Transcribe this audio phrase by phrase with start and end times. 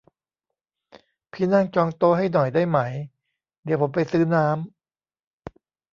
[1.31, 2.79] พี่นั่งจองโต๊ะให้หน่อยได้ไหม
[3.63, 5.81] เดี๋ยวผมไปซื้อน้ำ